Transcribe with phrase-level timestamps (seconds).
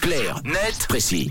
[0.00, 1.30] Clair, net, précis.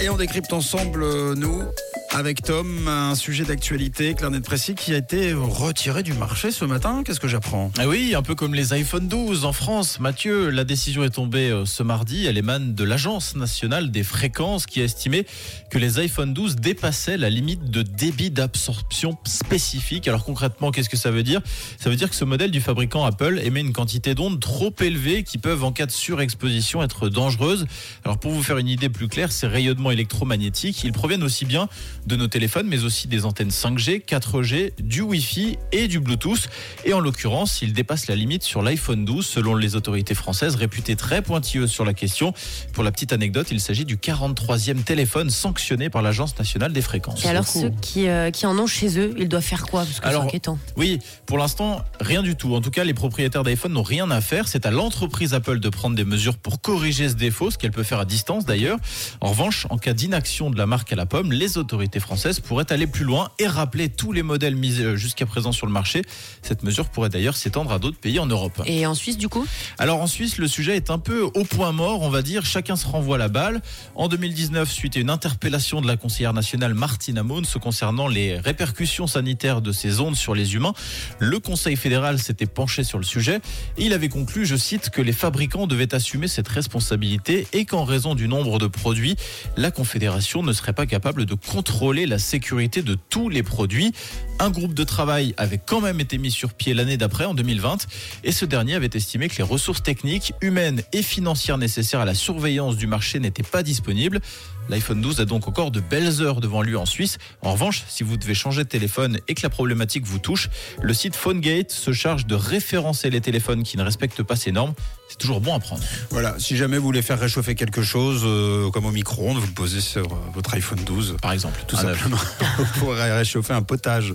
[0.00, 1.62] Et on décrypte ensemble, euh, nous,
[2.10, 7.02] avec Tom, un sujet d'actualité, Clarnet Précis, qui a été retiré du marché ce matin.
[7.04, 7.70] Qu'est-ce que j'apprends?
[7.78, 10.00] Ah oui, un peu comme les iPhone 12 en France.
[10.00, 12.26] Mathieu, la décision est tombée euh, ce mardi.
[12.26, 15.26] Elle émane de l'Agence nationale des fréquences qui a estimé
[15.70, 20.08] que les iPhone 12 dépassaient la limite de débit d'absorption spécifique.
[20.08, 21.40] Alors concrètement, qu'est-ce que ça veut dire?
[21.78, 25.22] Ça veut dire que ce modèle du fabricant Apple émet une quantité d'ondes trop élevée
[25.22, 27.66] qui peuvent, en cas de surexposition, être dangereuses.
[28.04, 31.68] Alors pour vous faire une idée plus claire, ces rayonnements électromagnétiques, ils proviennent aussi bien
[32.06, 36.48] de nos téléphones, mais aussi des antennes 5G, 4G, du Wi-Fi et du Bluetooth.
[36.84, 40.96] Et en l'occurrence, ils dépassent la limite sur l'iPhone 12, selon les autorités françaises, réputées
[40.96, 42.32] très pointilleuses sur la question.
[42.72, 47.24] Pour la petite anecdote, il s'agit du 43e téléphone sanctionné par l'Agence nationale des fréquences.
[47.24, 49.80] Et alors ceux qui, euh, qui en ont chez eux, ils doivent faire quoi?
[49.84, 50.58] Parce que c'est Alors, inquiétant.
[50.76, 52.54] Oui, pour l'instant, rien du tout.
[52.54, 54.48] En tout cas, les propriétaires d'iPhone n'ont rien à faire.
[54.48, 57.82] C'est à l'entreprise Apple de prendre des mesures pour corriger ce défaut, ce qu'elle peut
[57.82, 58.78] faire à distance d'ailleurs.
[59.20, 62.72] En revanche, en cas d'inaction de la marque à la pomme, les autorités françaises pourraient
[62.72, 66.02] aller plus loin et rappeler tous les modèles mis euh, jusqu'à présent sur le marché.
[66.42, 68.62] Cette mesure pourrait d'ailleurs s'étendre à d'autres pays en Europe.
[68.66, 69.46] Et en Suisse, du coup?
[69.78, 72.44] Alors en Suisse, le sujet est un peu au point mort, on va dire.
[72.44, 73.62] Chacun se renvoie la balle.
[73.94, 79.06] En 2019, suite à une interpellation de la conseillère nationale Martina Mons concernant les répercussions
[79.06, 80.74] sanitaires de ces ondes sur les humains,
[81.18, 83.40] le Conseil fédéral s'était penché sur le sujet
[83.78, 87.84] et il avait conclu, je cite, que les fabricants devaient assumer cette responsabilité et qu'en
[87.84, 89.16] raison du nombre de produits,
[89.56, 93.92] la Confédération ne serait pas capable de contrôler la sécurité de tous les produits.
[94.38, 97.86] Un groupe de travail avait quand même été mis sur pied l'année d'après, en 2020,
[98.24, 102.14] et ce dernier avait estimé que les ressources techniques, humaines et financières nécessaires à la
[102.14, 104.20] surveillance du marché n'étaient pas disponibles.
[104.68, 107.18] L'iPhone 12 a donc encore de belles heures devant lui en Suisse.
[107.42, 110.48] En revanche, si vous devez changer de téléphone et que la problématique vous touche,
[110.82, 114.74] le site PhoneGate se charge de référencer les téléphones qui ne respectent pas ces normes.
[115.18, 115.82] C'est toujours bon à prendre.
[116.10, 119.52] Voilà, si jamais vous voulez faire réchauffer quelque chose, euh, comme au micro-ondes, vous le
[119.52, 121.16] posez sur euh, votre iPhone 12.
[121.22, 121.82] Par exemple, Tout œuf.
[121.82, 122.18] simplement,
[122.58, 124.12] vous pourrez réchauffer un potage.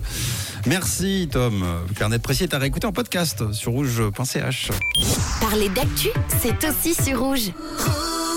[0.66, 1.64] Merci Tom.
[1.96, 4.70] Clarnet Précis est à réécouter en podcast sur rouge.ch.
[5.40, 6.08] Parler d'actu,
[6.40, 7.50] c'est aussi sur rouge.